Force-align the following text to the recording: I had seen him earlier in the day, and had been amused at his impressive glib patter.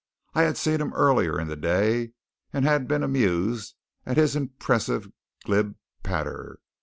I 0.33 0.41
had 0.41 0.57
seen 0.57 0.81
him 0.81 0.95
earlier 0.95 1.39
in 1.39 1.47
the 1.47 1.55
day, 1.55 2.13
and 2.51 2.65
had 2.65 2.87
been 2.87 3.03
amused 3.03 3.75
at 4.03 4.17
his 4.17 4.35
impressive 4.35 5.11
glib 5.45 5.75
patter. 6.01 6.57